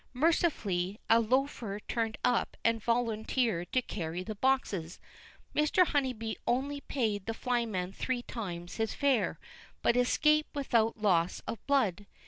[0.13, 4.99] Mercifully, a loafer turned up and volunteered to carry the boxes.
[5.55, 5.85] Mr.
[5.85, 9.39] Honeybee only paid the flyman three times his fare,
[9.83, 12.07] but escaped without loss of blood.